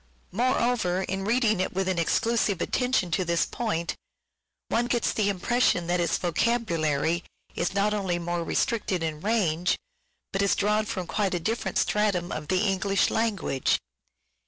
Moreover, 0.31 1.03
in 1.03 1.25
reading 1.25 1.59
it 1.59 1.73
with 1.73 1.87
an 1.87 1.99
exclusive 1.99 2.59
attention 2.59 3.11
to 3.11 3.23
this 3.23 3.45
point, 3.45 3.93
one 4.69 4.87
gets 4.87 5.13
the 5.13 5.29
impression 5.29 5.85
that 5.85 5.99
its 5.99 6.17
vocabulary 6.17 7.23
is 7.53 7.75
not 7.75 7.93
only 7.93 8.17
more 8.17 8.43
restricted 8.43 9.03
in 9.03 9.21
range, 9.21 9.77
but 10.33 10.41
is 10.41 10.55
drawn 10.55 10.85
from 10.87 11.05
quite 11.05 11.35
a 11.35 11.39
different 11.39 11.77
stratum 11.77 12.31
of 12.31 12.47
the 12.47 12.61
English 12.67 13.11
language. 13.11 13.77